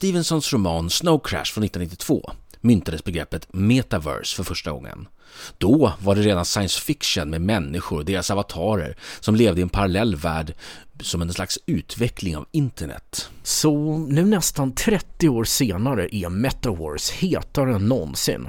[0.00, 5.08] Stevensons roman Snow Crash från 1992 myntades begreppet metaverse för första gången.
[5.58, 9.68] Då var det redan science fiction med människor och deras avatarer som levde i en
[9.68, 10.54] parallell värld
[11.00, 13.30] som en slags utveckling av internet.
[13.42, 18.48] Så nu nästan 30 år senare är Metaverse hetare än någonsin.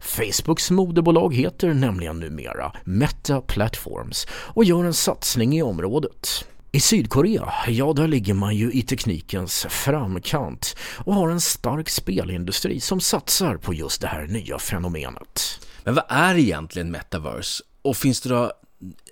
[0.00, 6.44] Facebooks moderbolag heter nämligen numera Meta Platforms och gör en satsning i området.
[6.72, 12.80] I Sydkorea, ja där ligger man ju i teknikens framkant och har en stark spelindustri
[12.80, 15.60] som satsar på just det här nya fenomenet.
[15.84, 17.64] Men vad är egentligen metaverse?
[17.82, 18.52] Och finns det då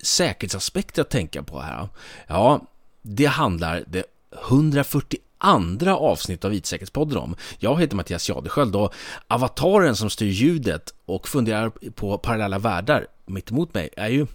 [0.03, 1.89] säkerhetsaspekter att tänka på här?
[2.27, 2.61] Ja,
[3.03, 4.05] det handlar det
[4.49, 7.37] 140 andra avsnitt av IT-säkerhetspodden om.
[7.59, 8.95] Jag heter Mattias Jadesköld och
[9.29, 14.27] avataren som styr ljudet och funderar på parallella världar mitt emot mig är ju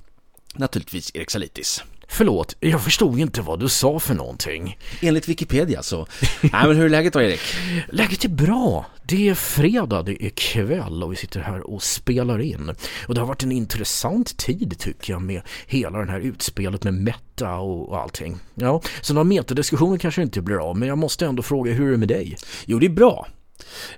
[0.55, 1.83] naturligtvis Erik Salitis.
[2.07, 4.77] Förlåt, jag förstod inte vad du sa för någonting.
[5.01, 6.07] Enligt Wikipedia så.
[6.41, 7.39] Nej men hur är läget då Erik?
[7.91, 8.85] Läget är bra.
[9.03, 12.71] Det är fredag, det är kväll och vi sitter här och spelar in.
[13.07, 16.93] Och det har varit en intressant tid tycker jag med hela det här utspelet med
[16.93, 18.39] Meta och allting.
[18.55, 21.91] Ja, så några metadiskussioner kanske inte blir av men jag måste ändå fråga hur är
[21.91, 22.37] det med dig?
[22.65, 23.27] Jo det är bra.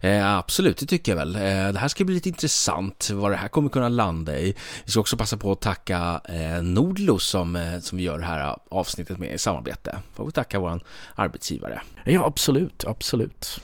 [0.02, 1.36] Eh, absolut, det tycker jag väl.
[1.36, 4.56] Eh, det här ska bli lite intressant vad det här kommer kunna landa i.
[4.86, 8.26] Vi ska också passa på att tacka eh, Nordlo som, eh, som vi gör det
[8.26, 10.00] här avsnittet med i samarbete.
[10.14, 10.80] Får vi tacka vår
[11.16, 11.82] arbetsgivare.
[12.06, 13.62] Ja, absolut, absolut.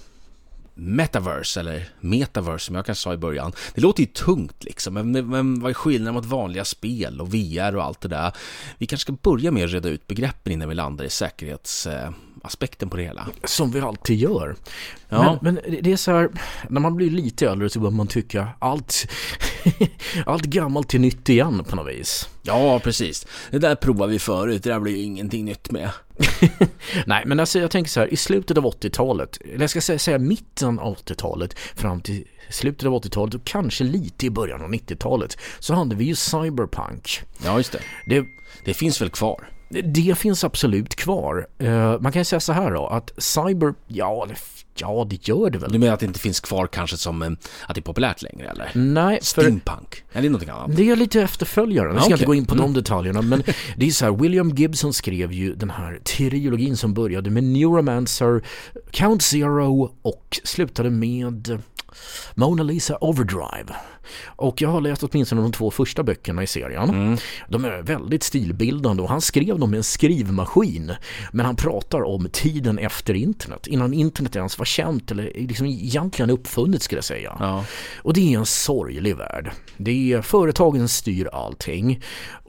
[0.74, 3.52] Metaverse, eller Metaverse som jag kanske sa i början.
[3.76, 7.76] Det låter ju tungt liksom, men, men vad är skillnaden mot vanliga spel och VR
[7.76, 8.32] och allt det där?
[8.78, 12.12] Vi kanske ska börja med att reda ut begreppen innan vi landar i säkerhets eh,
[12.42, 13.28] aspekten på det hela.
[13.44, 14.56] Som vi alltid gör.
[15.10, 15.40] Ja.
[15.42, 16.30] Men, men, det är så här,
[16.70, 19.08] när man blir lite äldre så börjar man tycka allt,
[20.26, 22.30] allt gammalt är nytt igen på något vis.
[22.42, 23.28] Ja, precis.
[23.52, 25.90] Det där provar vi förut, det där blir ju ingenting nytt med.
[27.06, 30.00] Nej, men alltså jag tänker så här, i slutet av 80-talet, eller jag ska säga,
[30.00, 34.72] säga mitten av 80-talet fram till slutet av 80-talet och kanske lite i början av
[34.72, 37.22] 90-talet så hade vi ju Cyberpunk.
[37.46, 37.82] Ja, just det.
[38.06, 38.26] Det,
[38.66, 39.50] det finns väl kvar?
[39.72, 41.48] Det finns absolut kvar.
[41.64, 44.28] Uh, man kan säga så här då, att cyber, ja,
[44.76, 45.72] ja det gör det väl.
[45.72, 47.38] Du menar att det inte finns kvar kanske som um,
[47.68, 48.72] att det är populärt längre eller?
[48.74, 49.20] Nej.
[49.22, 50.04] Steampunk?
[50.14, 50.76] Är det någonting annat?
[50.76, 52.14] Det är lite efterföljaren, jag ska okay.
[52.14, 52.66] inte gå in på mm.
[52.66, 53.44] de detaljerna men
[53.78, 58.42] det är så här, William Gibson skrev ju den här trilogin som började med Neuromancer,
[58.92, 61.62] Count Zero och slutade med
[62.36, 63.76] Mona Lisa Overdrive.
[64.26, 66.90] Och jag har läst åtminstone de två första böckerna i serien.
[66.90, 67.18] Mm.
[67.50, 70.94] De är väldigt stilbildande och han skrev dem med en skrivmaskin.
[71.32, 76.30] Men han pratar om tiden efter internet, innan internet ens var känt eller liksom egentligen
[76.30, 77.38] uppfunnet skulle jag säga.
[77.40, 77.66] Ja.
[77.98, 79.52] Och det är en sorglig värld.
[79.78, 82.02] Det är företagen styr allting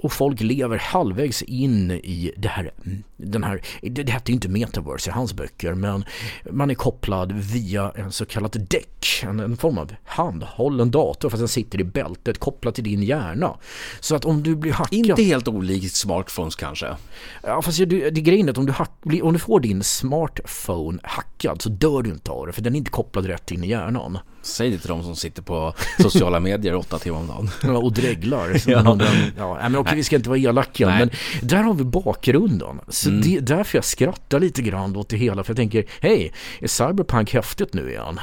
[0.03, 2.71] och folk lever halvvägs in i det här,
[3.17, 6.05] den här, det, det hette ju inte metaverse i hans böcker men
[6.51, 11.41] man är kopplad via en så kallad däck, en, en form av handhållen dator fast
[11.41, 13.57] den sitter i bältet kopplad till din hjärna.
[14.01, 14.95] Så att om du blir hackad...
[14.95, 16.97] Inte helt olikt smartphones kanske?
[17.43, 18.91] Ja fast det, det grejen är att om du, hack,
[19.23, 22.79] om du får din smartphone hackad så dör du inte av det för den är
[22.79, 24.19] inte kopplad rätt in i hjärnan.
[24.43, 27.51] Säg det till de som sitter på sociala medier åtta timmar om dagen.
[27.63, 28.63] Ja, och dreglar.
[28.67, 28.99] ja.
[29.37, 30.99] ja, men okej, vi ska inte vara elaka, Nej.
[30.99, 31.11] men
[31.49, 32.81] där har vi bakgrunden.
[32.89, 33.21] Så mm.
[33.21, 36.69] det är därför jag skrattar lite grann åt det hela, för jag tänker, hej, är
[36.69, 38.21] Cyberpunk häftigt nu igen?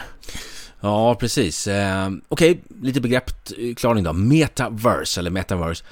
[0.81, 1.67] Ja, precis.
[1.67, 4.13] Eh, Okej, okay, lite begreppklarning då.
[4.13, 5.83] Metaverse eller metaverse.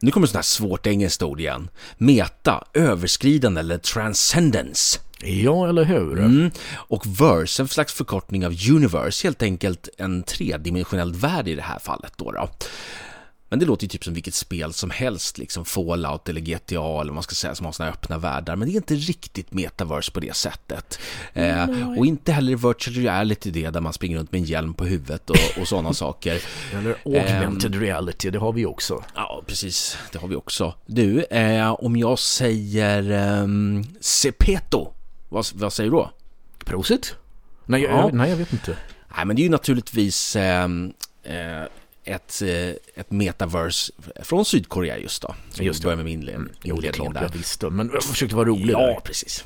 [0.00, 1.68] Nu kommer sådana här svårt engelskt ord igen.
[1.98, 5.00] Meta, överskridande eller transcendence.
[5.22, 6.18] Ja, eller hur?
[6.18, 6.50] Mm.
[6.70, 11.78] Och verse, en slags förkortning av universe, helt enkelt en tredimensionell värld i det här
[11.78, 12.32] fallet då.
[12.32, 12.50] då.
[13.48, 17.04] Men det låter ju typ som vilket spel som helst, liksom Fallout eller GTA eller
[17.04, 18.56] vad man ska säga, som har sådana öppna världar.
[18.56, 20.98] Men det är inte riktigt metaverse på det sättet.
[21.32, 24.84] Eh, och inte heller virtual reality det, där man springer runt med en hjälm på
[24.84, 26.42] huvudet och, och sådana saker.
[26.74, 29.04] Eller augmented eh, reality, det har vi också.
[29.14, 30.74] Ja, precis, det har vi också.
[30.86, 33.46] Du, eh, om jag säger
[34.00, 34.92] Sepeto,
[35.28, 36.10] vad, vad säger du då?
[36.64, 37.14] Prosit?
[37.66, 37.90] Nej, ja.
[37.90, 38.76] jag, nej, jag vet inte.
[39.16, 40.92] Nej, men det är ju naturligtvis ehm,
[41.22, 41.62] eh,
[42.06, 43.92] ett, eh, ett metaverse
[44.22, 45.34] från Sydkorea just då.
[45.50, 47.22] Som just börjar med min inledning, mm, inledning där.
[47.22, 49.00] Jag visste, men jag försökte vara rolig Ja, där.
[49.04, 49.44] precis.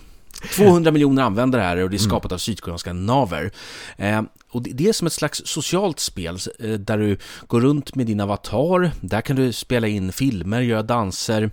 [0.56, 2.10] 200 miljoner användare här och det är mm.
[2.10, 2.34] skapat mm.
[2.34, 3.52] av sydkoreanska naver.
[3.96, 8.06] Eh, och det, är som ett slags socialt spel eh, där du går runt med
[8.06, 8.90] din avatar.
[9.00, 11.50] Där kan du spela in filmer, göra danser,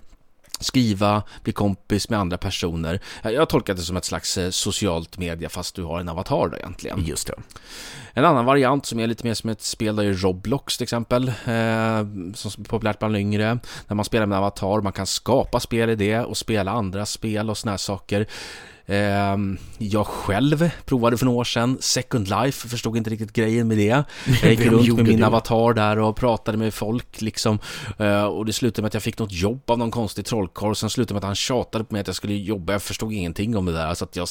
[0.58, 3.00] skriva, bli kompis med andra personer.
[3.22, 6.48] Jag har tolkat det som ett slags eh, socialt media fast du har en avatar
[6.48, 7.04] då egentligen.
[7.04, 7.34] Just det.
[8.12, 11.28] En annan variant som är lite mer som ett spel där är Roblox till exempel,
[11.28, 11.34] eh,
[12.34, 15.94] som är populärt bland yngre, där man spelar med avatar, man kan skapa spel i
[15.94, 18.26] det och spela andra spel och såna här saker.
[18.90, 23.78] Ehm, jag själv provade för några år sedan Second Life, förstod inte riktigt grejen med
[23.78, 24.04] det.
[24.42, 25.26] Jag gick runt med min det?
[25.26, 27.58] avatar där och pratade med folk liksom.
[27.98, 30.74] Eh, och det slutade med att jag fick något jobb av någon konstig trollkarl.
[30.74, 32.72] Sen slutade med att han tjatade på mig att jag skulle jobba.
[32.72, 34.28] Jag förstod ingenting om det där så att jag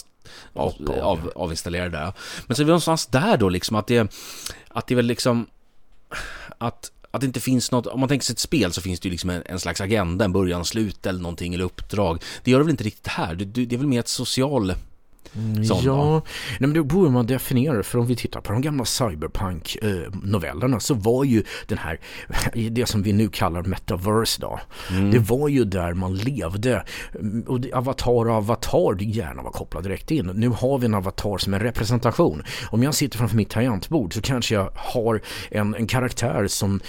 [0.54, 2.14] av, av, avinstallerade det.
[2.48, 4.12] Men så är vi någonstans där då liksom att det,
[4.68, 5.46] att det är väl liksom
[6.58, 9.08] att att det inte finns något, om man tänker sig ett spel så finns det
[9.08, 12.24] ju liksom en, en slags agenda, en början, slut eller någonting, eller uppdrag.
[12.44, 14.74] Det gör det väl inte riktigt här, det, det är väl mer ett social
[15.36, 16.22] Mm, ja,
[16.60, 20.94] Nej, men det hur man definierar För om vi tittar på de gamla cyberpunk-novellerna så
[20.94, 22.00] var ju den här,
[22.70, 24.60] det som vi nu kallar metaverse då.
[24.92, 25.12] Mm.
[25.12, 26.84] Det var ju där man levde.
[27.48, 30.26] Och avatar och avatar gärna var kopplad direkt in.
[30.26, 32.44] Nu har vi en avatar som en representation.
[32.70, 35.22] Om jag sitter framför mitt tangentbord så kanske jag har
[35.52, 36.80] en, en karaktär som,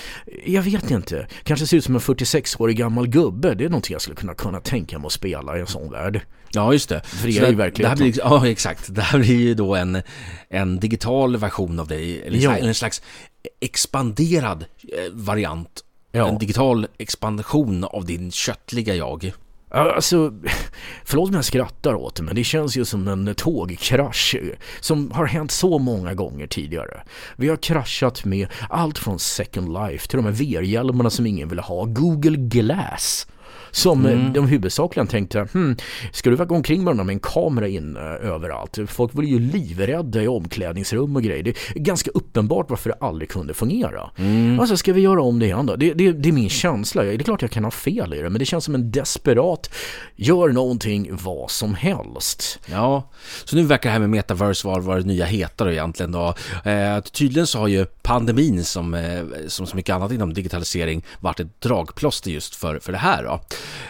[0.46, 3.55] jag vet inte, kanske ser ut som en 46-årig gammal gubbe.
[3.55, 6.20] Det är någonting jag skulle kunna, kunna tänka mig att spela i en sån värld.
[6.53, 7.00] Ja, just det.
[7.05, 7.91] För det är ju verkligen.
[7.91, 8.95] Det här blir, ja, exakt.
[8.95, 10.03] Det här blir ju då en,
[10.49, 12.23] en digital version av dig.
[12.23, 12.56] Eller ja.
[12.56, 13.03] en slags
[13.61, 15.85] expanderad eh, variant.
[16.12, 16.29] Ja.
[16.29, 19.33] En digital expansion av din köttliga jag.
[19.71, 20.33] Alltså,
[21.05, 24.37] förlåt om jag skrattar åt det, men det känns ju som en tågkrasch
[24.81, 27.03] som har hänt så många gånger tidigare.
[27.37, 31.62] Vi har kraschat med allt från Second Life till de här VR-hjälmarna som ingen ville
[31.62, 33.27] ha, Google Glass
[33.70, 34.32] som mm.
[34.32, 35.76] de huvudsakligen tänkte, hmm,
[36.12, 38.79] ska du gå omkring med med en kamera in överallt?
[38.87, 41.43] Folk var ju livrädda i omklädningsrum och grejer.
[41.43, 44.11] Det är ganska uppenbart varför det aldrig kunde fungera.
[44.17, 44.61] Mm.
[44.61, 45.76] Alltså ska vi göra om det igen då?
[45.76, 47.03] Det, det, det är min känsla.
[47.03, 49.71] Det är klart jag kan ha fel i det, men det känns som en desperat,
[50.17, 52.59] gör någonting vad som helst.
[52.67, 53.11] Ja,
[53.44, 56.35] så nu verkar det här med metaverse vara vad det nya heter egentligen då.
[56.64, 61.41] Eh, tydligen så har ju pandemin som, eh, som så mycket annat inom digitalisering varit
[61.41, 63.41] ett dragplåster just för, för det här då.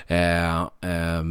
[0.07, 1.23] Eh, eh,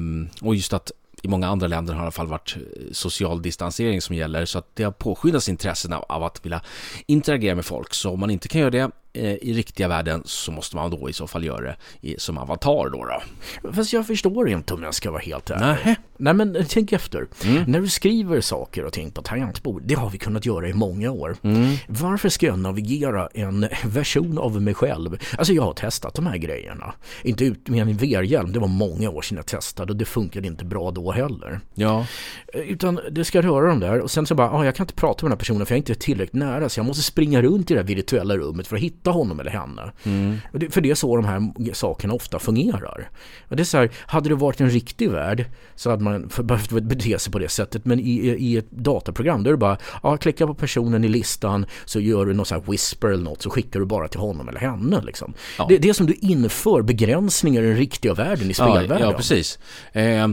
[0.42, 0.92] och just att
[1.22, 2.57] i många andra länder har det i alla fall varit
[2.92, 6.62] social distansering som gäller så att det har påskyndats intressen av, av att vilja
[7.06, 7.94] interagera med folk.
[7.94, 11.10] Så om man inte kan göra det Eh, i riktiga världen så måste man då
[11.10, 13.06] i så fall göra det som avatar då.
[13.06, 13.72] då.
[13.72, 15.95] Fast jag förstår inte om jag ska vara helt ärlig.
[16.17, 17.27] Nej men tänk efter.
[17.45, 17.63] Mm.
[17.67, 21.11] När du skriver saker och ting på tangentbord, det har vi kunnat göra i många
[21.11, 21.35] år.
[21.41, 21.75] Mm.
[21.87, 25.17] Varför ska jag navigera en version av mig själv?
[25.37, 26.93] Alltså jag har testat de här grejerna.
[27.23, 30.47] Inte ut med en VR-hjälm, det var många år sedan jag testade och det funkade
[30.47, 31.59] inte bra då heller.
[31.73, 32.05] Ja.
[32.53, 34.93] Eh, utan det ska röra dem där och sen så bara, ah, jag kan inte
[34.93, 37.41] prata med den här personen för jag är inte tillräckligt nära så jag måste springa
[37.41, 39.91] runt i det här virtuella rummet för att hitta honom eller henne.
[40.03, 40.37] Mm.
[40.69, 43.09] För det är så de här sakerna ofta fungerar.
[43.47, 46.69] Och det är så här, hade det varit en riktig värld så hade man behövt
[46.69, 47.86] bete sig på det sättet.
[47.86, 51.65] Men i, i ett dataprogram då är det bara, ja, klicka på personen i listan
[51.86, 54.50] så gör du något så här whisper eller något så skickar du bara till honom
[54.50, 55.01] eller henne.
[55.01, 55.33] Liksom.
[55.57, 55.65] Ja.
[55.69, 59.00] Det, det är som du inför begränsningar i den riktiga världen i spelvärlden.
[59.00, 59.59] Ja, ja precis.
[59.92, 60.27] Eh,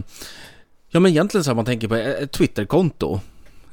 [0.91, 3.21] ja men egentligen så här man tänker på ett Twitterkonto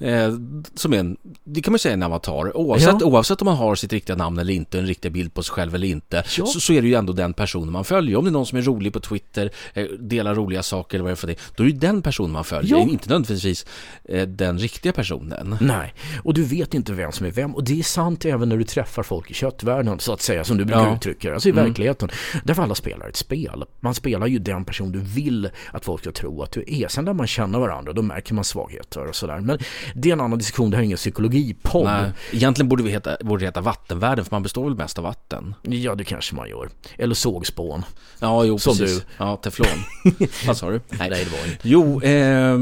[0.01, 0.33] Eh,
[0.75, 2.57] som är en, det kan man säga en avatar.
[2.57, 3.05] Oavsett, ja.
[3.05, 5.75] oavsett om man har sitt riktiga namn eller inte, en riktig bild på sig själv
[5.75, 6.45] eller inte, ja.
[6.45, 8.17] så, så, är det ju ändå den personen man följer.
[8.17, 11.09] Om det är någon som är rolig på Twitter, eh, delar roliga saker eller vad
[11.09, 12.83] det är för det, då är det den personen man följer, ja.
[12.83, 13.65] inte nödvändigtvis
[14.03, 15.57] eh, den riktiga personen.
[15.61, 15.93] Nej,
[16.23, 17.55] och du vet inte vem som är vem.
[17.55, 20.57] Och det är sant även när du träffar folk i köttvärlden, så att säga, som
[20.57, 20.95] du brukar ja.
[20.95, 21.33] uttrycka det.
[21.33, 21.65] Alltså i mm.
[21.65, 22.09] verkligheten.
[22.43, 23.63] Därför alla spelar ett spel.
[23.79, 26.87] Man spelar ju den person du vill att folk ska tro att du är.
[26.87, 29.39] Sen där man känner varandra, då märker man svagheter och sådär.
[29.39, 29.59] Men
[29.95, 31.85] det är en annan diskussion, det här är ingen psykologipodd.
[31.85, 35.55] Nej, egentligen borde vi heta, borde heta vattenvärlden för man består väl mest av vatten?
[35.61, 36.69] Ja, det kanske man gör.
[36.97, 37.85] Eller sågspån.
[38.19, 38.97] Ja, jo, Som precis.
[38.97, 39.03] du.
[39.17, 39.67] Ja, teflon.
[40.47, 40.81] Vad sa du?
[40.89, 41.57] Nej, Nej det var inte.
[41.61, 42.57] Jo, eh,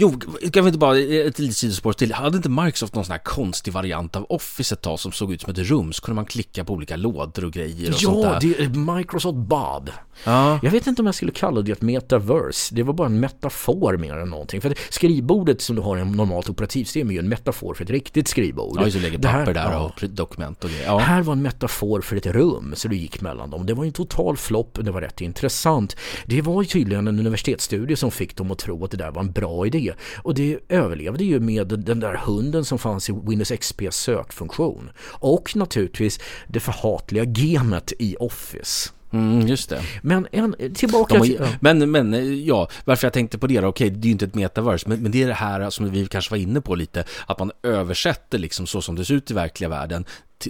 [0.00, 0.20] jo,
[0.52, 2.12] kan vi inte bara, ett litet sidospår till.
[2.12, 5.40] Hade inte Microsoft någon sån här konstig variant av Office ett tag som såg ut
[5.40, 5.92] som ett rum?
[5.92, 8.32] Så kunde man klicka på olika lådor och grejer och ja, sånt där.
[8.32, 9.90] Ja, det är Microsoft Bob.
[10.24, 10.58] Ja.
[10.62, 12.74] Jag vet inte om jag skulle kalla det ett metaverse.
[12.74, 14.60] Det var bara en metafor mer än någonting.
[14.60, 18.76] För skrivbordet som du har normalt operativsystem är ju en metafor för ett riktigt skrivbord.
[18.76, 19.02] Ja, just det.
[19.02, 19.78] lägger papper där ja.
[19.78, 20.84] och dokument och grejer.
[20.84, 20.98] Ja.
[20.98, 23.66] Här var en metafor för ett rum så du gick mellan dem.
[23.66, 25.96] Det var en total flopp det var rätt intressant.
[26.26, 29.32] Det var tydligen en universitetsstudie som fick dem att tro att det där var en
[29.32, 29.92] bra idé.
[30.22, 34.90] Och det överlevde ju med den där hunden som fanns i Windows XPs sökfunktion.
[35.00, 38.90] Och naturligtvis det förhatliga gemet i Office.
[39.12, 39.82] Mm, just det.
[40.02, 41.46] Men en, tillbaka har, till...
[41.60, 44.34] Men, men ja, varför jag tänkte på det då, okej, det är ju inte ett
[44.34, 47.38] metaverse, men, men det är det här som vi kanske var inne på lite, att
[47.38, 50.04] man översätter liksom så som det ser ut i verkliga världen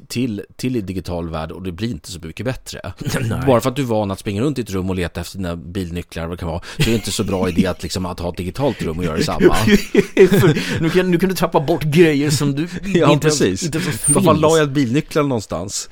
[0.08, 2.92] till, till digital värld och det blir inte så mycket bättre.
[3.46, 5.38] Bara för att du är van att springa runt i ett rum och leta efter
[5.38, 8.06] dina bilnycklar vad det kan vara, så är det inte så bra idé att, liksom,
[8.06, 9.56] att ha ett digitalt rum och göra detsamma.
[10.80, 13.62] nu, kan, nu kan du tappa bort grejer som du ja, inte precis.
[13.62, 13.78] Inte
[14.08, 15.88] Varför la jag bilnycklar någonstans?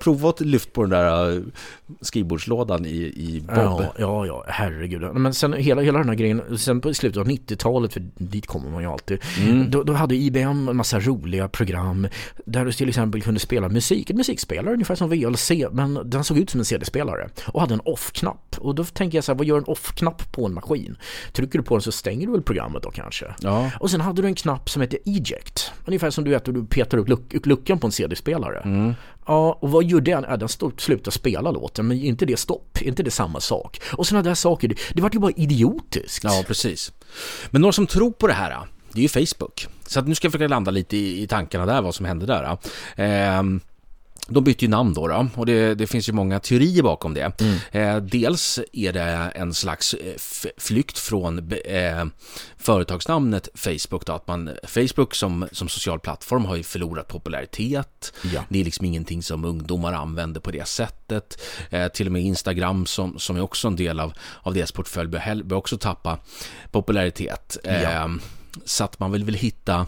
[0.00, 1.42] Prova att lyft på den där äh,
[2.00, 3.56] skrivbordslådan i, i Bob.
[3.56, 5.02] Ja, ja, ja, herregud.
[5.14, 8.70] Men sen hela, hela den här grejen, sen på slutet av 90-talet, för dit kommer
[8.70, 9.70] man ju alltid, mm.
[9.70, 12.08] då, då hade IBM en massa roliga program
[12.44, 16.38] där du till exempel kunde spela musik, en musikspelare ungefär som VLC, men den såg
[16.38, 18.56] ut som en CD-spelare och hade en off-knapp.
[18.58, 20.96] Och då tänker jag så här, vad gör en off-knapp på en maskin?
[21.32, 23.34] Trycker du på den så stänger du väl programmet då kanske?
[23.40, 23.70] Ja.
[23.80, 26.98] Och sen hade du en knapp som heter eject, ungefär som du vet, du petar
[26.98, 28.60] upp luck luckan på en CD-spelare.
[28.60, 28.94] Mm.
[29.26, 30.24] Ja, och vad gör den?
[30.28, 33.80] Ja, den slutar spela låten, men inte det stopp, inte det samma sak.
[33.92, 36.24] Och sådana där saker, det, det vart ju bara idiotiskt.
[36.24, 36.92] Ja, precis.
[37.50, 39.66] Men några som tror på det här, det är ju Facebook.
[39.86, 42.26] Så att nu ska jag försöka landa lite i, i tankarna där, vad som hände
[42.26, 42.58] där.
[42.96, 43.42] Eh,
[44.30, 47.40] de bytte ju namn då, då och det, det, finns ju många teorier bakom det.
[47.40, 47.58] Mm.
[47.70, 49.02] Eh, dels är det
[49.34, 50.14] en slags eh,
[50.58, 52.04] flykt från eh,
[52.58, 54.06] företagsnamnet Facebook.
[54.06, 58.12] Då, att man, Facebook som, som social plattform har ju förlorat popularitet.
[58.34, 58.44] Ja.
[58.48, 61.42] Det är liksom ingenting som ungdomar använder på det sättet.
[61.70, 65.08] Eh, till och med Instagram som, som är också en del av, av deras portfölj
[65.08, 66.18] bör, också tappa
[66.70, 67.58] popularitet.
[67.64, 68.10] Ja.
[68.64, 69.86] Så att man vill väl hitta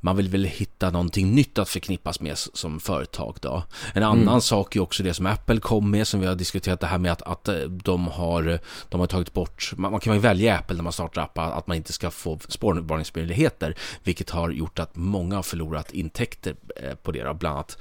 [0.00, 3.62] man vill väl hitta någonting nytt att förknippas med som företag då.
[3.94, 4.40] En annan mm.
[4.40, 7.12] sak är också det som Apple kom med som vi har diskuterat det här med
[7.12, 10.76] att, att eh, de, har, de har tagit bort, man, man kan ju välja Apple
[10.76, 15.36] när man startar appar att man inte ska få spårvarningsmöjligheter vilket har gjort att många
[15.36, 17.78] har förlorat intäkter eh, på det då, bland annat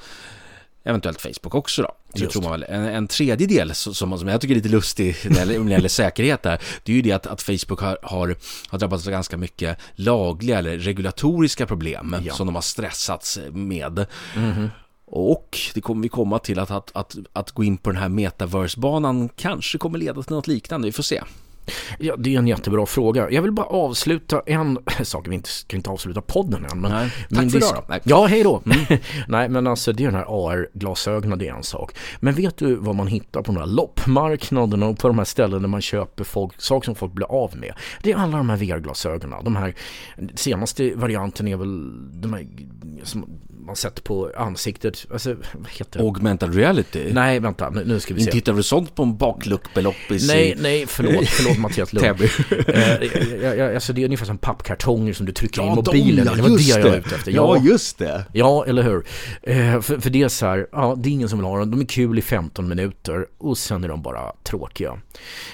[0.85, 1.91] eventuellt Facebook också då.
[2.19, 2.65] Så tror man väl.
[2.69, 6.43] En, en tredje del som, som jag tycker är lite lustig när det gäller säkerhet
[6.43, 8.35] där, det är ju det att, att Facebook har, har,
[8.67, 12.33] har drabbats av ganska mycket lagliga eller regulatoriska problem ja.
[12.33, 14.05] som de har stressats med.
[14.35, 14.69] Mm -hmm.
[15.07, 18.09] Och det kommer vi komma till att, att, att, att gå in på den här
[18.09, 21.21] metaverse-banan kanske kommer leda till något liknande, vi får se.
[21.99, 23.31] Ja, det är en jättebra fråga.
[23.31, 25.27] Jag vill bara avsluta en sak.
[25.27, 26.81] Vi ska inte avsluta podden än.
[26.81, 27.95] Men Nej, tack för idag då.
[28.03, 28.61] Ja, hej då.
[28.65, 28.77] Mm.
[29.27, 31.95] Nej, men alltså det är den här AR-glasögonen, det är en sak.
[32.19, 35.61] Men vet du vad man hittar på de här loppmarknaderna och på de här ställena
[35.61, 37.73] där man köper folk, saker som folk blir av med?
[38.03, 39.43] Det är alla de här VR-glasögonen.
[39.43, 39.75] De här
[40.35, 41.91] senaste varianten är väl
[42.21, 42.47] de här
[43.03, 43.25] som
[43.65, 45.05] man sätter på ansiktet.
[45.11, 46.05] Alltså, vad heter det?
[46.05, 47.13] Augmented reality?
[47.13, 48.31] Nej, vänta, nu, nu ska vi se.
[48.31, 52.05] Tittar du sånt på en bakluckbelopp i Nej, nej, förlåt, förlåt Mattias Lund.
[52.67, 56.25] eh, alltså det är ungefär som pappkartonger som du trycker ja, in i mobilen.
[56.25, 57.31] De, ja, det var det jag var ute efter.
[57.31, 58.25] Ja, ja, just det.
[58.33, 59.05] Ja, eller hur.
[59.41, 61.71] Eh, för, för det är så här, ja, det är ingen som vill ha dem.
[61.71, 64.97] De är kul i 15 minuter och sen är de bara tråkiga.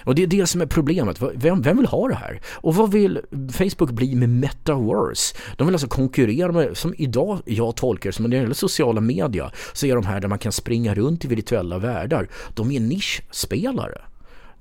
[0.03, 1.22] Och det är det som är problemet.
[1.34, 2.41] Vem, vem vill ha det här?
[2.53, 3.20] Och vad vill
[3.51, 5.36] Facebook bli med metaverse?
[5.58, 9.51] De vill alltså konkurrera med, som idag jag tolkar som när det gäller sociala media
[9.74, 12.27] så är de här där man kan springa runt i virtuella världar.
[12.55, 14.01] De är nischspelare.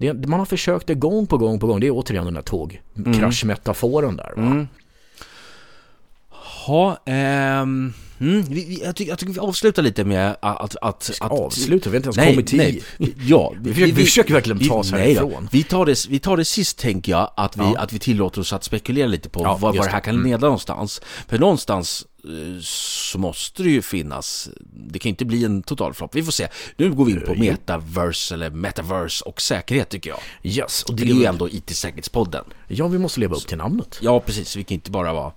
[0.01, 1.81] Det, man har försökt det gång på gång på gång.
[1.81, 4.33] Det är återigen den där tågkraschmetaforen där.
[4.37, 4.43] Va?
[4.43, 4.69] Mm.
[6.67, 10.77] Ha, ehm, mm, vi, jag, tycker, jag tycker vi avslutar lite med att...
[10.77, 11.91] att, att avsluta?
[11.91, 12.83] Vi har inte ens nej, kommit nej,
[13.27, 15.49] Ja, vi, vi, vi, vi försöker verkligen ta oss härifrån.
[15.53, 17.79] Vi tar, det, vi tar det sist tänker jag, att vi, ja.
[17.79, 20.27] att vi tillåter oss att spekulera lite på ja, vad, vad det här kan mm.
[20.27, 21.01] leda någonstans.
[21.29, 22.07] För någonstans
[22.63, 26.15] så måste det ju finnas, det kan inte bli en total flopp.
[26.15, 26.49] Vi får se.
[26.77, 30.19] Nu går vi in på metaverse eller metaverse och säkerhet tycker jag.
[30.43, 32.45] Yes, och det, det är ju ändå IT-säkerhetspodden.
[32.69, 33.99] Ja, vi måste leva upp till namnet.
[34.03, 34.57] Ja, precis.
[34.57, 35.33] Vi kan inte bara vara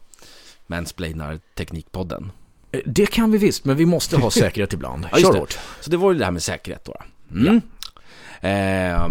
[0.67, 2.31] Mansplainar Teknikpodden.
[2.71, 5.07] Eh, det kan vi visst, men vi måste ha säkerhet ibland.
[5.11, 5.57] ja, Kör hårt.
[5.81, 7.01] Så det var ju det här med säkerhet då.
[7.31, 7.61] Mm.
[8.41, 8.49] Ja.
[8.49, 9.07] Eh,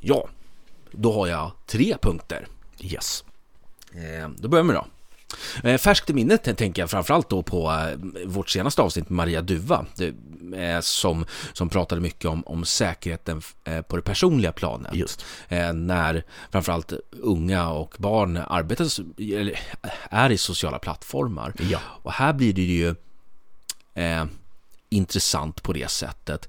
[0.00, 0.28] ja,
[0.92, 2.46] då har jag tre punkter.
[2.80, 3.24] Yes.
[3.94, 4.86] Eh, då börjar vi då.
[5.64, 9.42] Eh, färskt i minnet tänker jag framförallt då på eh, vårt senaste avsnitt med Maria
[9.42, 9.86] Duva
[10.56, 13.42] eh, som, som pratade mycket om, om säkerheten
[13.88, 14.94] på det personliga planet.
[14.94, 15.24] Just.
[15.74, 18.86] När framförallt unga och barn arbetar,
[19.18, 19.60] eller
[20.10, 21.54] är i sociala plattformar.
[21.70, 21.78] Ja.
[21.86, 22.94] Och här blir det ju
[23.94, 24.24] eh,
[24.88, 26.48] intressant på det sättet.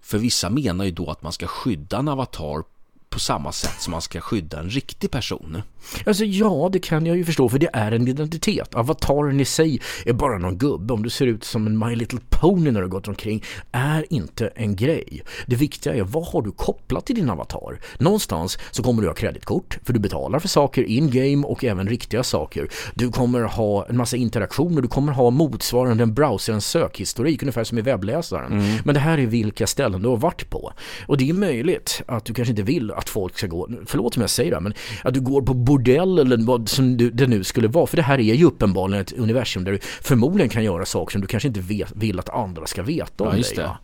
[0.00, 2.64] För vissa menar ju då att man ska skydda en avatar
[3.10, 5.62] på samma sätt som man ska skydda en riktig person.
[6.06, 8.74] Alltså ja, det kan jag ju förstå för det är en identitet.
[8.74, 10.94] Avataren i sig är bara någon gubbe.
[10.94, 14.46] Om du ser ut som en My Little Pony när du gått omkring är inte
[14.46, 15.22] en grej.
[15.46, 17.80] Det viktiga är vad har du kopplat till din avatar?
[17.98, 22.22] Någonstans så kommer du ha kreditkort för du betalar för saker in-game och även riktiga
[22.22, 22.68] saker.
[22.94, 24.82] Du kommer ha en massa interaktioner.
[24.82, 28.52] Du kommer ha motsvarande en browserens sökhistorik ungefär som i webbläsaren.
[28.52, 28.76] Mm.
[28.84, 30.72] Men det här är vilka ställen du har varit på.
[31.06, 34.20] Och det är möjligt att du kanske inte vill att folk ska gå, förlåt om
[34.20, 37.68] jag säger det, men att du går på bordell eller vad som det nu skulle
[37.68, 37.86] vara.
[37.86, 41.20] För det här är ju uppenbarligen ett universum där du förmodligen kan göra saker som
[41.20, 43.64] du kanske inte vet, vill att andra ska veta om ja, dig.
[43.64, 43.78] Va?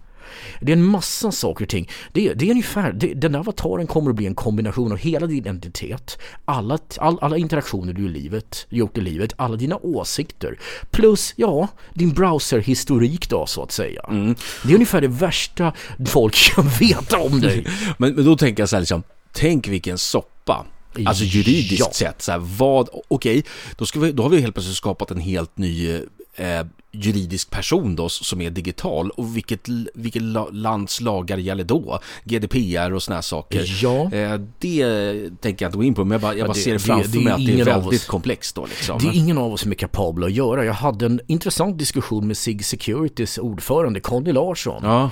[0.61, 1.90] Det är en massa saker och ting.
[2.12, 4.99] Det, är, det är ungefär, det, den där avataren kommer att bli en kombination av
[4.99, 9.76] hela din identitet, alla, all, alla interaktioner du i livet, gjort i livet, alla dina
[9.76, 10.59] åsikter,
[10.90, 14.02] plus, ja, din browserhistorik då så att säga.
[14.09, 14.35] Mm.
[14.62, 15.73] Det är ungefär det värsta
[16.07, 17.66] folk kan veta om dig.
[17.99, 19.02] men, men då tänker jag så här liksom,
[19.33, 20.66] tänk vilken soppa.
[21.07, 21.93] Alltså juridiskt ja.
[21.93, 23.43] sett, så här, vad, okej,
[23.78, 26.00] okay, då, då har vi helt plötsligt skapat en helt ny
[26.37, 30.23] eh, juridisk person då som är digital och vilket, vilket
[30.53, 31.99] lands lagar gäller då?
[32.25, 33.64] GDPR och här saker.
[33.83, 34.12] Ja.
[34.12, 36.73] Eh, det tänker jag inte gå in på men jag bara, jag bara det, ser
[36.73, 38.99] det framför det, det mig att det är väldigt oss, komplext då liksom.
[38.99, 40.64] Det är ingen av oss som är kapabla att göra.
[40.64, 44.81] Jag hade en intressant diskussion med SIG Securities ordförande Conny Larsson.
[44.85, 45.11] Ja.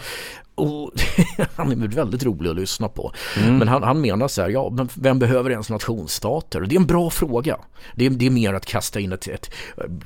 [0.62, 0.90] Och
[1.56, 3.12] han är väldigt rolig att lyssna på.
[3.38, 3.58] Mm.
[3.58, 6.62] Men han, han menar så här, ja, men vem behöver ens nationsstater?
[6.62, 7.56] Och det är en bra fråga.
[7.94, 9.50] Det är, det är mer att kasta in ett, ett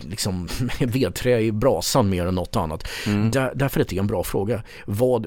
[0.01, 0.49] liksom,
[0.79, 2.89] vedträ i brasan mer än något annat.
[3.07, 3.31] Mm.
[3.31, 4.63] Där, därför är det en bra fråga.
[4.87, 5.27] Vad,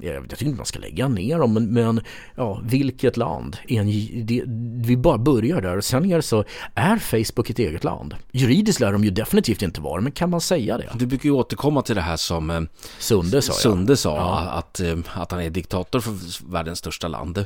[0.00, 2.00] jag tycker inte man ska lägga ner dem, men, men
[2.34, 3.56] ja, vilket land?
[3.68, 3.86] En,
[4.26, 4.42] det,
[4.86, 5.76] vi bara börjar där.
[5.76, 6.44] Och sen är det så,
[6.74, 8.14] är Facebook ett eget land?
[8.32, 10.88] Juridiskt lär de ju definitivt inte vara, men kan man säga det?
[10.94, 12.60] Du brukar ju återkomma till det här som eh,
[12.98, 13.52] Sunde sa.
[13.52, 14.16] Sunde sa.
[14.16, 16.12] Ja att, eh, att han är diktator för
[16.52, 17.44] världens största land.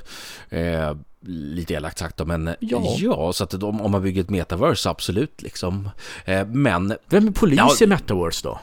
[0.49, 4.31] Eh, lite elakt sagt då, men ja, ja så att om, om man bygger ett
[4.31, 5.90] metaverse, absolut liksom.
[6.25, 6.97] Eh, men...
[7.09, 8.61] Vem är polis ja, i metaverse då?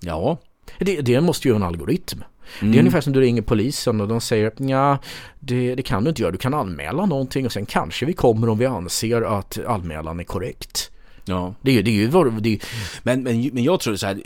[0.00, 0.38] Ja.
[0.78, 2.22] Det, det måste ju vara en algoritm.
[2.60, 2.72] Mm.
[2.72, 4.98] Det är ungefär som du ringer polisen och de säger ja,
[5.40, 6.32] det, det kan du inte göra.
[6.32, 10.24] Du kan anmäla någonting och sen kanske vi kommer om vi anser att anmälan är
[10.24, 10.90] korrekt.
[11.24, 11.54] Ja.
[11.62, 12.08] Det är, det är ju
[12.40, 12.58] det är.
[13.02, 14.20] Men, men, men jag tror så här,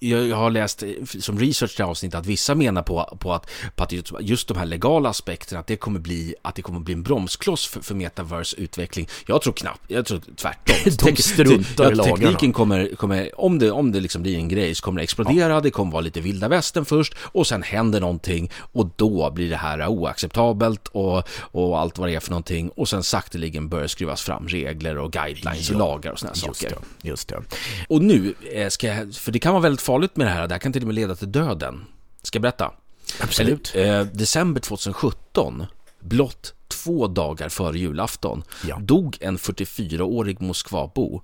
[0.00, 0.82] jag har läst
[1.20, 4.66] som research till avsnitt att vissa menar på, på, att, på att just de här
[4.66, 8.56] legala aspekterna, att det kommer bli, att det kommer bli en bromskloss för, för metaverse
[8.56, 9.08] utveckling.
[9.26, 10.76] Jag tror knappt, jag tror tvärtom.
[11.14, 12.16] de struntar i lagarna.
[12.16, 15.52] Tekniken kommer, kommer om det, om det liksom blir en grej så kommer det explodera,
[15.52, 15.60] ja.
[15.60, 19.56] det kommer vara lite vilda västern först och sen händer någonting och då blir det
[19.56, 24.22] här oacceptabelt och, och allt vad det är för någonting och sen sakteligen börjar skruvas
[24.22, 25.74] fram regler och guidelines ja.
[25.74, 26.76] och lagar och sådana saker.
[27.00, 27.42] Det, just det.
[27.88, 30.54] Och nu eh, ska jag, för det kan vara väldigt farligt med det här, det
[30.54, 31.84] här kan till och med leda till döden.
[32.22, 32.72] Ska jag berätta?
[33.20, 33.72] Absolut.
[33.74, 35.66] Eh, december 2017,
[36.00, 38.78] blott två dagar före julafton, ja.
[38.80, 41.22] dog en 44-årig Moskvabo.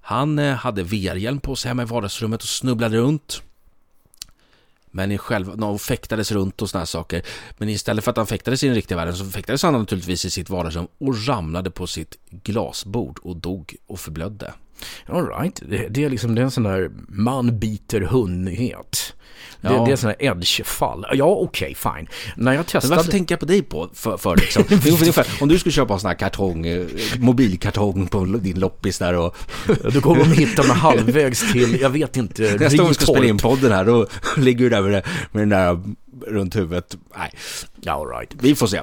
[0.00, 3.42] Han eh, hade VR-hjälm på sig hemma i vardagsrummet och snubblade runt.
[4.96, 7.22] Men i själva, och fäktades runt och sådana saker.
[7.58, 10.30] Men istället för att han fäktades i den riktiga världen så fäktades han naturligtvis i
[10.30, 14.52] sitt vardagsrum och ramlade på sitt glasbord och dog och förblödde.
[15.06, 19.12] Alright, det, det är liksom det är en sån där man biter hundnyhet.
[19.60, 19.84] Det, ja.
[19.84, 21.06] det är sådana edge-fall.
[21.12, 22.08] Ja, okej, okay, fine.
[22.36, 22.88] När jag testade...
[22.88, 24.64] Men varför tänker jag på dig på, för, för liksom?
[25.40, 26.86] om du skulle köpa en sån här kartong, eh,
[27.18, 29.36] mobilkartong på din loppis där och...
[29.92, 33.26] Du kommer att hitta mig halvvägs till, jag vet inte, Nästa gång vi ska spela
[33.26, 35.80] in podden här, då ligger du där med, med den där
[36.26, 36.96] runt huvudet.
[37.18, 37.30] Nej.
[37.80, 38.34] Ja, all right.
[38.40, 38.80] Vi får se.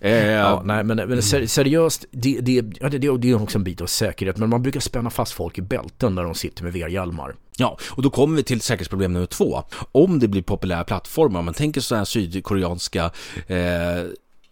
[0.00, 3.86] Eh, ja, nej, men, men seriöst, det, det, det, det är också en bit av
[3.86, 4.36] säkerhet.
[4.36, 7.34] Men man brukar spänna fast folk i bälten när de sitter med VR-hjälmar.
[7.56, 9.62] Ja, och då kommer vi till säkerhetsproblem nummer två.
[9.92, 13.10] Om det blir populära plattformar, man tänker sådana här sydkoreanska
[13.46, 13.98] eh,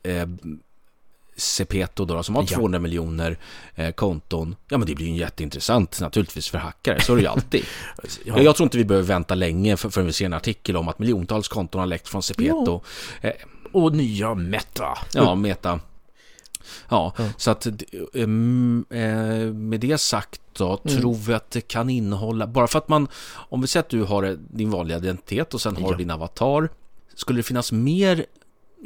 [0.02, 0.26] eh,
[1.36, 2.80] Sepeto då, som har 200 ja.
[2.80, 3.38] miljoner
[3.74, 4.56] eh, konton.
[4.68, 7.64] Ja men det blir ju jätteintressant naturligtvis för hackare, så är det ju alltid.
[8.24, 8.42] ja.
[8.42, 10.98] Jag tror inte vi behöver vänta länge för, förrän vi ser en artikel om att
[10.98, 12.82] miljontals konton har läckt från Sepeto.
[13.20, 13.28] Ja.
[13.28, 13.34] Eh,
[13.84, 14.98] och nya Meta.
[15.12, 15.80] Ja, Meta.
[16.88, 17.24] Ja, ja.
[17.36, 17.66] så att
[18.12, 21.00] um, eh, med det sagt då, mm.
[21.00, 24.02] tror vi att det kan innehålla, bara för att man, om vi säger att du
[24.02, 26.68] har din vanliga identitet och sen har du din avatar,
[27.14, 28.26] skulle det finnas mer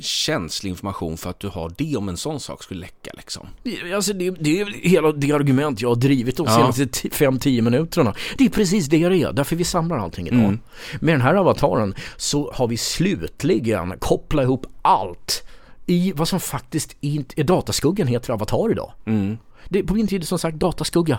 [0.00, 3.46] känslig information för att du har det om en sån sak skulle läcka liksom?
[3.94, 8.14] Alltså det, det är hela det argument jag har drivit de senaste 5-10 minuterna.
[8.38, 10.40] Det är precis det det är, därför vi samlar allting idag.
[10.40, 10.60] Mm.
[11.00, 15.42] Med den här avataren så har vi slutligen kopplat ihop allt
[15.86, 18.92] i vad som faktiskt är dataskuggan heter avatar idag.
[19.04, 19.38] Mm.
[19.68, 21.18] Det, på min tid som sagt dataskugga.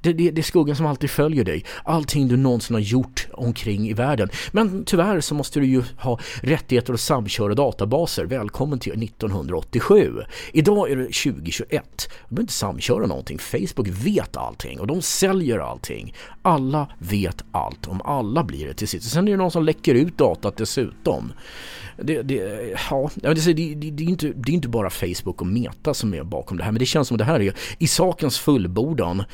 [0.00, 1.64] Det, det, det, är skuggan som alltid följer dig.
[1.84, 4.28] Allting du någonsin har gjort omkring i världen.
[4.52, 8.24] Men tyvärr så måste du ju ha rättigheter att samköra databaser.
[8.24, 10.22] Välkommen till 1987.
[10.52, 11.68] Idag är det 2021.
[11.68, 13.38] Du behöver inte samköra någonting.
[13.38, 16.14] Facebook vet allting och de säljer allting.
[16.42, 19.10] Alla vet allt om alla blir det till sist.
[19.10, 21.32] Sen är det någon som läcker ut datat dessutom.
[22.02, 22.34] Det, det,
[22.90, 26.22] ja, det, det, det, är inte, det är inte bara Facebook och Meta som är
[26.22, 29.24] bakom det här men det känns som att det här är i sakens fullbordan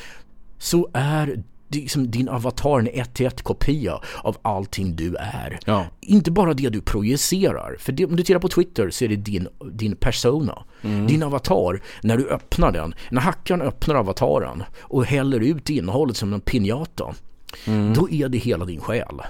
[0.64, 5.58] så är liksom din avatar en ett till ett kopia av allting du är.
[5.64, 5.86] Ja.
[6.00, 7.76] Inte bara det du projicerar.
[7.78, 10.64] För det, om du tittar på Twitter så är det din, din persona.
[10.82, 11.06] Mm.
[11.06, 16.32] Din avatar, när du öppnar den, när hackaren öppnar avataren och häller ut innehållet som
[16.32, 17.14] en pinjata.
[17.66, 17.94] Mm.
[17.94, 19.22] Då är det hela din själ.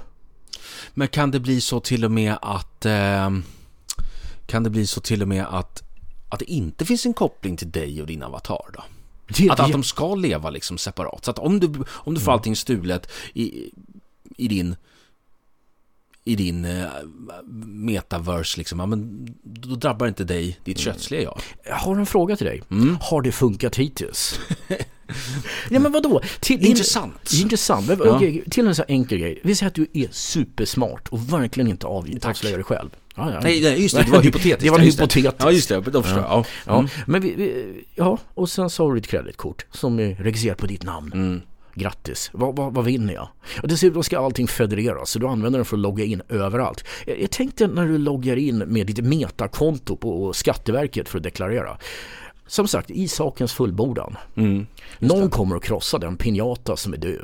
[0.94, 3.30] Men kan det bli så till och med att eh,
[4.46, 5.82] kan det bli så till och med att
[6.28, 8.82] att det inte finns en koppling till dig och din avatar då?
[9.28, 11.24] Det, att, att de ska leva liksom separat.
[11.24, 12.38] Så att om du, om du får mm.
[12.38, 13.70] allting stulet i,
[14.36, 14.76] i din
[16.26, 16.86] i din uh,
[17.66, 20.84] metaverse liksom, ja, men då drabbar inte dig ditt mm.
[20.84, 21.40] kötsliga jag.
[21.64, 22.62] Jag har en fråga till dig.
[22.70, 22.98] Mm.
[23.00, 24.40] Har det funkat hittills?
[25.70, 26.20] ja men vadå?
[26.40, 27.32] Till, intressant.
[27.32, 27.88] In, intressant.
[27.88, 28.16] Ja.
[28.16, 29.40] okay, till en så enkel grej.
[29.44, 32.90] Vi säger att du är supersmart och verkligen inte avslöjar dig själv.
[33.14, 33.40] Ja, ja.
[33.42, 34.60] Nej, nej, just det, det var hypotetiskt.
[34.60, 35.36] det var hypotetiskt.
[35.38, 36.44] Ja, just det, de förstår ja.
[36.66, 36.78] ja.
[36.78, 36.88] Mm.
[37.06, 40.66] Men vi, vi, ja, och sen så har du ett kreditkort som är registrerat på
[40.66, 41.12] ditt namn.
[41.14, 41.40] Mm.
[41.76, 43.28] Grattis, vad, vad, vad vinner jag?
[43.62, 46.84] Och dessutom ska allting federeras så du använder den för att logga in överallt.
[47.06, 51.78] Jag, jag tänkte när du loggar in med ditt metakonto på Skatteverket för att deklarera.
[52.46, 54.16] Som sagt, i sakens fullbordan.
[54.36, 54.66] Mm,
[54.98, 57.20] Någon kommer att krossa den pinjata som är du.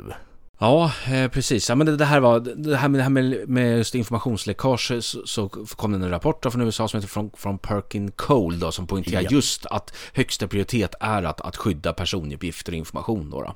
[0.61, 1.69] Ja, eh, precis.
[1.69, 5.27] Ja, men det, här var, det här med, det här med, med just informationsläckage så,
[5.27, 8.87] så kom det en rapport från USA som heter från, från Perkin Cole då, som
[8.87, 9.29] poängterar ja.
[9.31, 13.29] just att högsta prioritet är att, att skydda personuppgifter och information.
[13.29, 13.55] Då, då.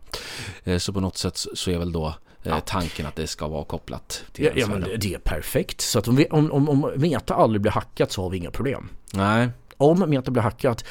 [0.72, 2.14] Eh, så på något sätt så är väl då eh,
[2.44, 2.60] ja.
[2.60, 5.82] tanken att det ska vara kopplat till Ja, ja men det är perfekt.
[5.82, 8.52] Så att om, vi, om, om, om Meta aldrig blir hackat så har vi inga
[8.52, 8.90] problem.
[9.14, 9.50] Nej.
[9.78, 10.86] Om Meta blir hackat,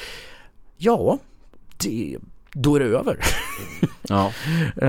[0.77, 1.19] ja,
[1.77, 2.17] det
[2.55, 3.19] då är det över.
[4.09, 4.31] Ja.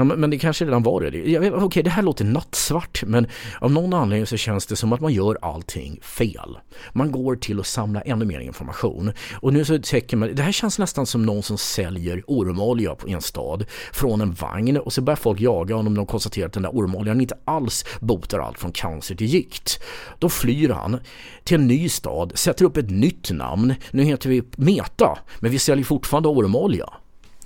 [0.02, 1.38] men det kanske redan var det.
[1.38, 3.26] Okej, okay, det här låter nattsvart men
[3.60, 6.58] av någon anledning så känns det som att man gör allting fel.
[6.92, 9.12] Man går till att samla ännu mer information.
[9.34, 13.12] Och nu så tänker man, det här känns nästan som någon som säljer ormolja i
[13.12, 16.52] en stad från en vagn och så börjar folk jaga honom när de konstaterar att
[16.52, 19.80] den där ormoljan inte alls botar allt från cancer till gikt.
[20.18, 20.98] Då flyr han
[21.44, 23.74] till en ny stad, sätter upp ett nytt namn.
[23.90, 26.88] Nu heter vi Meta, men vi säljer fortfarande ormolja.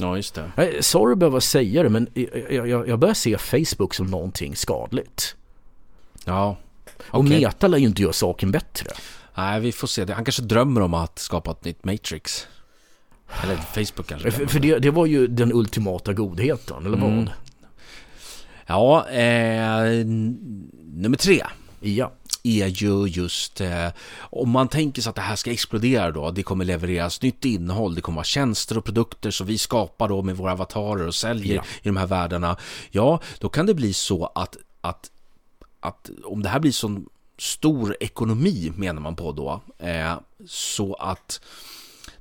[0.00, 0.82] Ja, just det.
[0.82, 2.08] Sorry att behöva säga det, men
[2.50, 5.36] jag, jag, jag börjar se Facebook som någonting skadligt.
[6.24, 6.56] Ja.
[6.96, 7.18] Okay.
[7.18, 8.90] Och Meta lär ju inte göra saken bättre.
[9.34, 10.12] Nej, vi får se.
[10.12, 12.46] Han kanske drömmer om att skapa ett nytt Matrix.
[13.42, 14.30] Eller Facebook kanske.
[14.30, 17.10] För, för det, det, var ju den ultimata godheten, eller vad?
[17.10, 17.28] Mm.
[18.66, 20.06] Ja, eh,
[20.94, 21.42] nummer tre.
[21.80, 23.88] Ja är ju just eh,
[24.20, 27.94] om man tänker sig att det här ska explodera då, det kommer levereras nytt innehåll,
[27.94, 31.54] det kommer vara tjänster och produkter som vi skapar då med våra avatarer och säljer
[31.56, 31.62] ja.
[31.82, 32.56] i de här världarna.
[32.90, 35.10] Ja, då kan det bli så att, att,
[35.80, 37.06] att om det här blir sån
[37.38, 40.14] stor ekonomi menar man på då, eh,
[40.46, 41.40] så att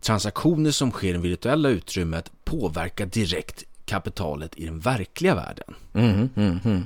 [0.02, 5.76] transaktioner som sker i det virtuella utrymmet påverkar direkt kapitalet i den verkliga världen.
[5.94, 6.86] Mm, mm, mm.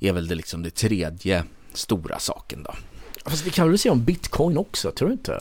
[0.00, 2.74] Är väl det liksom det tredje stora saken då.
[3.24, 5.38] Fast det kan väl säga om bitcoin också, tror du inte?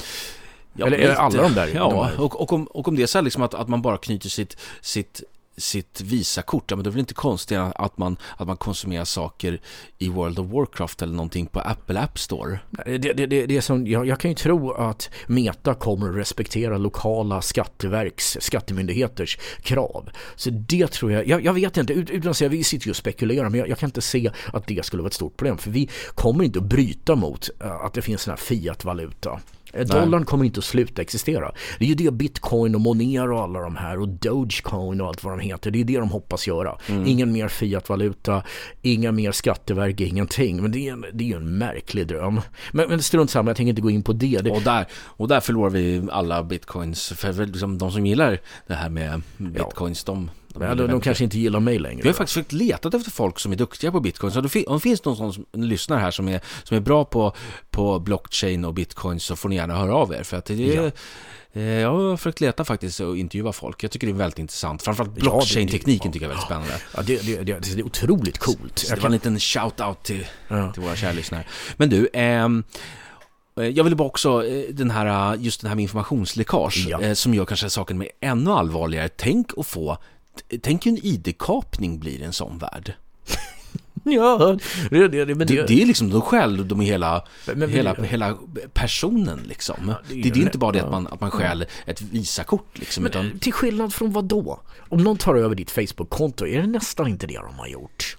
[0.73, 1.67] Ja, Eller lite, alla de där?
[1.67, 2.21] Ja, de här.
[2.21, 4.29] Och, och, om, och om det är så här liksom att, att man bara knyter
[4.29, 5.21] sitt, sitt
[5.61, 9.61] sitt Visakort, ja, men det är väl inte konstigt att man, att man konsumerar saker
[9.97, 12.59] i World of Warcraft eller någonting på Apple App Store.
[12.85, 16.15] Det, det, det, det är som, jag, jag, kan ju tro att Meta kommer att
[16.15, 20.09] respektera lokala skatteverks, skattemyndigheters krav.
[20.35, 22.95] Så det tror jag, jag, jag vet inte, utan att säga, vi sitter ju och
[22.95, 25.71] spekulerar, men jag, jag, kan inte se att det skulle vara ett stort problem, för
[25.71, 29.39] vi kommer inte att bryta mot eh, att det finns sån här fiat-valuta.
[29.73, 31.51] Eh, dollarn kommer inte att sluta existera.
[31.79, 35.23] Det är ju det bitcoin och Monero och alla de här och Dogecoin och allt
[35.23, 35.71] vad de heter.
[35.71, 36.77] Det är det de hoppas göra.
[36.87, 37.07] Mm.
[37.07, 38.43] Ingen mer fiatvaluta,
[38.81, 40.61] inga mer skatteverk, ingenting.
[40.61, 42.41] Men det är, en, det är ju en märklig dröm.
[42.71, 44.39] Men, men strunt samma, jag tänker inte gå in på det.
[44.43, 44.51] det...
[44.51, 47.13] Och, där, och där förlorar vi alla bitcoins.
[47.15, 50.13] För liksom, de som gillar det här med bitcoins, ja.
[50.13, 52.01] de de, ja, de, de kanske inte gillar mig längre.
[52.01, 54.33] Vi har faktiskt försökt leta efter folk som är duktiga på bitcoin.
[54.33, 57.33] Så om det finns någon som lyssnar här som är, som är bra på,
[57.69, 60.23] på blockchain och bitcoin så får ni gärna höra av er.
[60.23, 60.91] För att det är, ja.
[61.53, 63.83] Eh, jag har försökt leta faktiskt och intervjua folk.
[63.83, 64.81] Jag tycker det är väldigt intressant.
[64.83, 66.73] Framförallt blockchain-tekniken ja, tycker jag är väldigt spännande.
[66.95, 68.79] Ja, det, det, det, det är otroligt coolt.
[68.79, 70.73] Så det var en liten shout-out till, ja.
[70.73, 71.43] till våra kära lyssnare.
[71.77, 72.63] Men du, ehm,
[73.59, 77.15] eh, jag ville bara också, eh, den här, just den här med informationsläckage, ja.
[77.15, 79.09] som gör kanske saken med ännu allvarligare.
[79.09, 79.97] Tänk att få
[80.61, 82.93] Tänk en ID-kapning blir en sån värld.
[84.03, 84.57] Ja,
[84.89, 88.37] det, det, men det, det är liksom, då stjäl de hela, men, hela, hela
[88.73, 89.75] personen liksom.
[89.87, 92.79] Ja, det, är, det, är inte bara det att man, att man stjäl ett Visakort
[92.79, 93.03] liksom.
[93.03, 93.39] Men, utan...
[93.39, 94.59] Till skillnad från vad då?
[94.89, 98.17] Om någon tar över ditt Facebook-konto, är det nästan inte det de har gjort?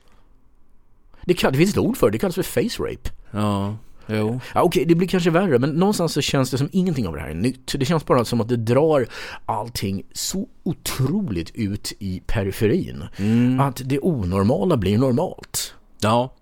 [1.25, 3.11] Det, kan, det finns ett ord för det, det kallas för face rape.
[3.31, 3.77] Ja.
[4.07, 4.41] Jo.
[4.55, 7.21] Ja, Okej, det blir kanske värre, men någonstans så känns det som ingenting av det
[7.21, 7.75] här är nytt.
[7.79, 9.07] Det känns bara som att det drar
[9.47, 13.05] allting så otroligt ut i periferin.
[13.17, 13.61] Mm.
[13.61, 15.75] Att det onormala blir normalt.
[16.01, 16.35] Ja,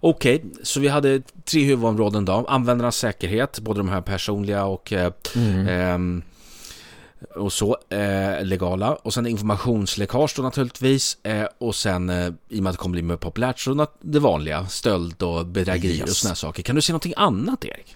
[0.00, 0.50] okej, okay.
[0.62, 2.44] så vi hade tre huvudområden då.
[2.48, 5.68] Användarnas säkerhet, både de här personliga och eh, mm.
[5.68, 6.24] eh,
[7.34, 8.94] och så, eh, legala.
[8.94, 11.18] Och sen informationsläckage då naturligtvis.
[11.22, 14.18] Eh, och sen, eh, i och med att det kommer bli mer populärt, så det
[14.18, 16.10] vanliga, stöld och bedrägerier yes.
[16.10, 16.62] och sådana saker.
[16.62, 17.94] Kan du se någonting annat, Erik?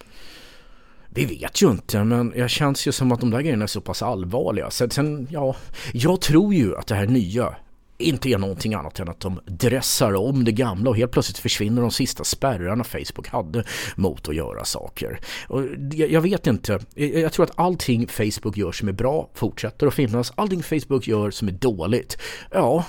[1.09, 3.81] Vi vet ju inte, men jag känns ju som att de där grejerna är så
[3.81, 4.71] pass allvarliga.
[4.71, 5.55] Sen, sen ja,
[5.93, 7.55] jag tror ju att det här nya
[8.03, 11.81] inte är någonting annat än att de dressar om det gamla och helt plötsligt försvinner
[11.81, 13.63] de sista spärrarna Facebook hade
[13.95, 15.19] mot att göra saker.
[15.47, 15.61] Och
[15.93, 20.33] jag, vet inte, jag tror att allting Facebook gör som är bra fortsätter att finnas.
[20.35, 22.17] Allting Facebook gör som är dåligt,
[22.51, 22.85] ja,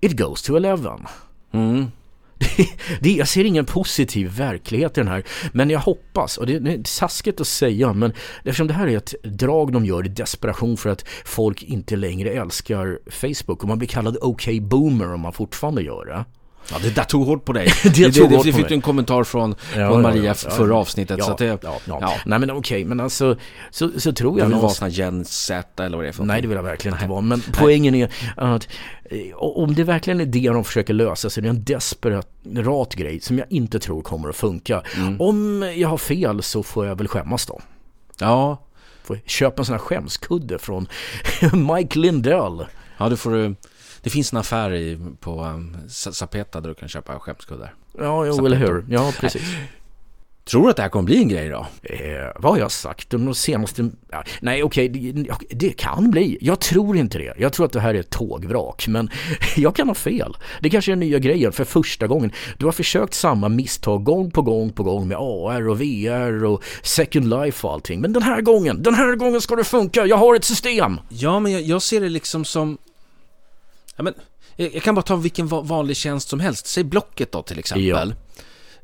[0.00, 1.06] it goes to eleven.
[1.52, 1.86] Mm
[3.00, 5.24] det, jag ser ingen positiv verklighet i den här.
[5.52, 8.12] Men jag hoppas, och det, det är saskigt att säga, men
[8.44, 12.30] eftersom det här är ett drag de gör i desperation för att folk inte längre
[12.30, 16.24] älskar Facebook och man blir kallad OK Boomer om man fortfarande gör det.
[16.70, 17.66] Ja, det där tog hårt på dig.
[17.82, 20.50] det, det, det, det, det fick du en kommentar från, ja, från Maria ja, ja,
[20.50, 21.24] förra avsnittet.
[21.24, 22.14] Så det, ja.
[22.26, 23.36] Nej men okej, okay, men alltså
[23.70, 24.48] så, så tror jag...
[24.48, 26.56] Du vill vara sån här Gen Z eller vad det är för Nej, det vill
[26.56, 27.20] jag verkligen inte vara.
[27.20, 27.54] Men Nej.
[27.58, 28.68] poängen är att
[29.04, 33.20] eh, om det verkligen är det de försöker lösa så är det en desperat grej
[33.20, 34.82] som jag inte tror kommer att funka.
[34.96, 35.20] Mm.
[35.20, 37.60] Om jag har fel så får jag väl skämmas då.
[38.18, 38.58] Ja.
[39.02, 40.86] Får köpa en sån här skämskudde från
[41.52, 42.66] Mike Lindell.
[42.98, 43.54] Ja, du får
[44.02, 47.74] det finns en affär i, på um, Zapeta där du kan köpa skämskuddar.
[47.98, 48.84] Ja, jo, eller hur.
[48.88, 49.42] Ja, precis.
[50.44, 51.66] Tror du att det här kommer bli en grej då?
[51.82, 51.96] Eh,
[52.36, 53.10] vad har jag sagt?
[53.10, 53.90] De senaste...
[54.40, 56.38] Nej, okej, okay, det, det, kan bli.
[56.40, 57.34] Jag tror inte det.
[57.38, 59.10] Jag tror att det här är ett tågvrak, men
[59.56, 60.36] jag kan ha fel.
[60.60, 62.32] Det kanske är nya grejen för första gången.
[62.58, 66.64] Du har försökt samma misstag gång på gång på gång med AR och VR och
[66.82, 68.00] Second Life och allting.
[68.00, 70.06] Men den här gången, den här gången ska det funka.
[70.06, 71.00] Jag har ett system.
[71.08, 72.78] Ja, men jag, jag ser det liksom som
[74.02, 74.12] Ja,
[74.56, 76.66] men, jag kan bara ta vilken vanlig tjänst som helst.
[76.66, 78.14] Säg Blocket då till exempel.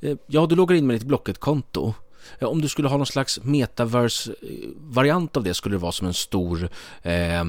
[0.00, 1.94] Ja, eh, ja du loggar in med ditt Blocket-konto.
[2.40, 6.70] Om du skulle ha någon slags metaverse-variant av det skulle det vara som en stor
[7.02, 7.44] eh,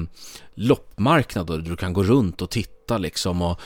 [0.54, 3.60] loppmarknad där du kan gå runt och titta liksom och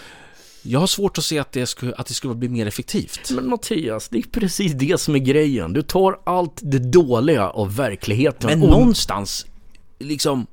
[0.62, 3.31] jag har svårt att se att det, skulle, att det skulle bli mer effektivt.
[3.31, 5.73] Men Mattias, det är precis det som är grejen.
[5.73, 8.51] Du tar allt det dåliga av verkligheten.
[8.51, 8.71] Men och...
[8.71, 9.47] någonstans,
[9.99, 10.47] liksom,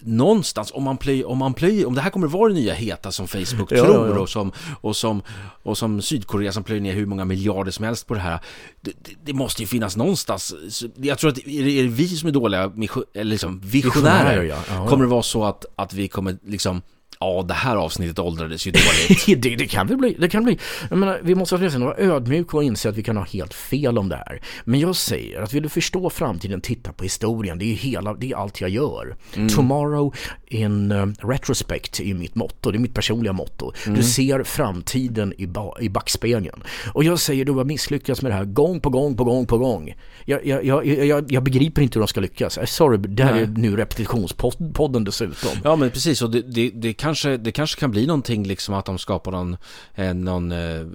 [0.00, 3.12] någonstans, om man plöjer, om man plöjer, om det här kommer vara det nya heta
[3.12, 4.20] som Facebook ja, tror ja, ja.
[4.20, 5.22] Och, som, och, som,
[5.62, 8.40] och som Sydkorea som plöjer ner hur många miljarder som helst på det här.
[8.80, 10.54] Det, det, det måste ju finnas någonstans,
[10.96, 12.72] jag tror att är det, är det vi som är dåliga,
[13.14, 16.82] eller liksom visionärer, visionärer kommer det vara så att, att vi kommer liksom
[17.20, 19.26] Ja, det här avsnittet åldrades ju dåligt.
[19.42, 20.16] det, det, kan väl bli.
[20.18, 20.58] Det kan bli.
[20.90, 24.08] Jag menar, vi måste vara ödmjuka och inse att vi kan ha helt fel om
[24.08, 24.40] det här.
[24.64, 27.58] Men jag säger att vill du förstå framtiden, titta på historien.
[27.58, 29.16] Det är, hela, det är allt jag gör.
[29.34, 29.48] Mm.
[29.48, 30.14] Tomorrow
[30.46, 32.70] in uh, retrospect är mitt motto.
[32.70, 33.72] Det är mitt personliga motto.
[33.86, 33.98] Mm.
[33.98, 36.62] Du ser framtiden i, ba i backspegeln.
[36.92, 39.58] Och jag säger du har misslyckats med det här gång på gång på gång på
[39.58, 39.94] gång.
[40.24, 42.58] Jag, jag, jag, jag, jag begriper inte hur de ska lyckas.
[42.66, 43.42] Sorry, det här Nej.
[43.42, 45.50] är nu repetitionspodden dessutom.
[45.64, 46.22] Ja, men precis.
[46.22, 49.32] Och det, det, det kan kanske, det kanske kan bli någonting liksom att de skapar
[49.32, 49.56] någon,
[49.94, 50.86] eh, någon, eh,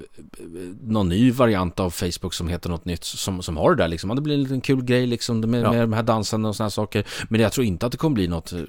[0.82, 4.16] någon ny variant av Facebook som heter något nytt som, som har det där liksom.
[4.16, 5.72] Det blir en liten kul grej liksom med, ja.
[5.72, 7.04] med de här dansen och sådana saker.
[7.30, 8.60] Men jag tror inte att det kommer bli något eh,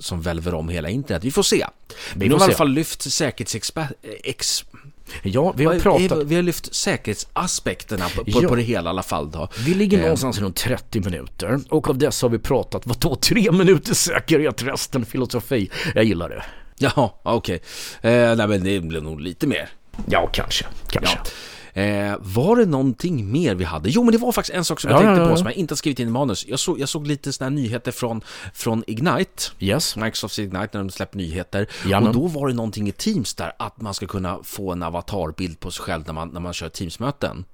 [0.00, 1.24] som välver om hela internet.
[1.24, 1.66] Vi får se.
[2.14, 3.92] Vi, har i alla fall lyft säkerhetsexpert...
[4.24, 4.64] Ex,
[5.22, 6.18] Ja, vi har pratat...
[6.26, 8.48] Vi har lyft säkerhetsaspekterna på, på, ja.
[8.48, 9.48] på det hela i alla fall då.
[9.66, 10.02] Vi ligger eh.
[10.02, 14.62] någonstans runt 30 minuter och av dessa har vi pratat, vad då, tre minuter säkerhet,
[14.62, 15.70] resten filosofi.
[15.94, 16.44] Jag gillar det.
[16.96, 17.60] Ja, okej.
[17.98, 18.12] Okay.
[18.12, 19.68] Eh, nej men det blir nog lite mer.
[20.06, 20.66] Ja, kanske.
[20.88, 21.18] Kanske.
[21.24, 21.30] Ja.
[21.82, 23.90] Eh, var det någonting mer vi hade?
[23.90, 25.54] Jo, men det var faktiskt en sak som jag ja, tänkte ja, på som jag
[25.54, 26.46] inte har skrivit in i manus.
[26.46, 28.20] Jag såg, jag såg lite sådana här nyheter från,
[28.54, 29.42] från Ignite.
[29.58, 29.96] Yes.
[29.96, 31.68] Microsoft Ignite när de släpper nyheter.
[32.02, 35.60] och då var det någonting i Teams där att man ska kunna få en avatarbild
[35.60, 37.44] på sig själv när man, när man kör Teams-möten.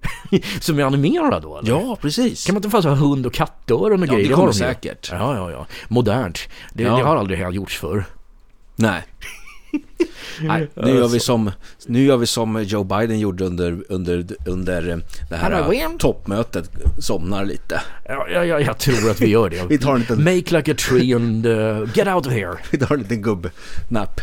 [0.60, 1.58] som är animerad då?
[1.58, 1.70] Eller?
[1.70, 2.46] Ja, precis.
[2.46, 4.30] Kan man inte få ha hund och kattöron och ja, grejer?
[4.30, 5.08] Ja, det kommer säkert.
[5.12, 5.66] Ja, ja, ja.
[5.88, 6.38] Modernt.
[6.72, 6.96] Det, ja.
[6.96, 8.04] det har aldrig gjorts förr.
[8.78, 9.02] Nej.
[10.40, 11.50] Nej, nu gör, vi som,
[11.86, 16.70] nu gör vi som Joe Biden gjorde under, under, under det här toppmötet.
[16.98, 17.80] Somnar lite.
[18.08, 19.66] Ja, ja, jag tror att vi gör det.
[19.68, 20.24] vi tar en liten...
[20.24, 22.56] Make like a tree and uh, get out of here.
[22.70, 24.20] vi tar en liten gubbnapp.